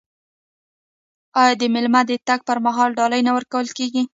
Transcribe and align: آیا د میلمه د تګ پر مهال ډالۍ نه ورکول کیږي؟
آیا 1.41 1.53
د 1.61 1.63
میلمه 1.73 2.01
د 2.09 2.11
تګ 2.27 2.39
پر 2.47 2.57
مهال 2.65 2.89
ډالۍ 2.99 3.21
نه 3.27 3.31
ورکول 3.37 3.67
کیږي؟ 3.77 4.03